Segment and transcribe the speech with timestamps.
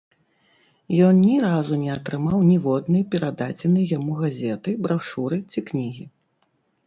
[1.07, 6.05] Ён ні разу не атрымаў ніводнай перададзенай яму газеты, брашуры ці кнігі.